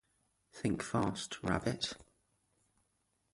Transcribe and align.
Think 0.51 0.81
fast, 0.81 1.43
rabbit! 1.43 1.93